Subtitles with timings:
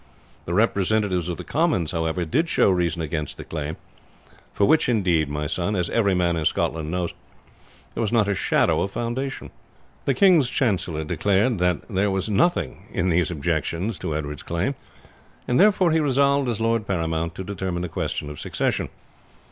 [0.45, 3.77] The representatives of the commons, however, did show reason against the claim,
[4.51, 7.13] for which, indeed, my son, as every man in Scotland knows,
[7.93, 9.51] there was not a shadow of foundation.
[10.05, 14.73] "The king's chancellor declared that there was nothing in these objections to Edward's claim,
[15.47, 18.89] and therefore he resolved, as lord paramount, to determine the question of succession.